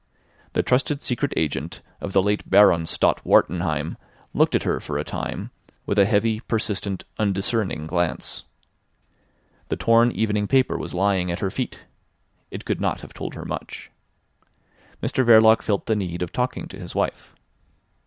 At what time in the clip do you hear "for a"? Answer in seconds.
4.79-5.03